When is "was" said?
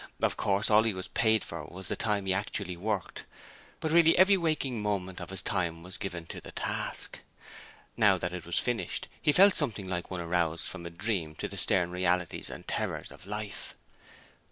0.95-1.09, 1.65-1.87, 5.83-5.99, 8.47-8.57